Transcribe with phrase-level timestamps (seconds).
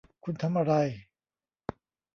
[0.23, 0.73] คุณทำอะไร